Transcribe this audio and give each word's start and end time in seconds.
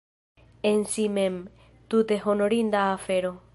En 0.69 0.79
si 0.91 1.05
mem, 1.17 1.35
tute 1.87 2.17
honorinda 2.25 2.85
afero. 2.91 3.33